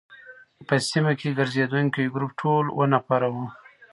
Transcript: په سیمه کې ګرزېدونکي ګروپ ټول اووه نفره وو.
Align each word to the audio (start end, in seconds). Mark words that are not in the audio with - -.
په 0.67 0.75
سیمه 0.89 1.11
کې 1.19 1.35
ګرزېدونکي 1.37 2.11
ګروپ 2.15 2.31
ټول 2.41 2.65
اووه 2.71 2.85
نفره 2.93 3.27
وو. 3.33 3.45